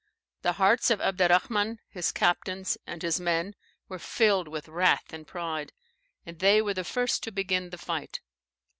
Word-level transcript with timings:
The 0.41 0.53
hearts 0.53 0.89
of 0.89 0.99
Abderrahman, 0.99 1.77
his 1.87 2.11
captains, 2.11 2.75
and 2.87 3.03
his 3.03 3.19
men 3.19 3.53
were 3.87 3.99
filled 3.99 4.47
with 4.47 4.67
wrath 4.67 5.13
and 5.13 5.27
pride, 5.27 5.73
and 6.25 6.39
they 6.39 6.59
were 6.59 6.73
the 6.73 6.83
first 6.83 7.21
to 7.21 7.31
begin 7.31 7.69
the 7.69 7.77
fight. 7.77 8.19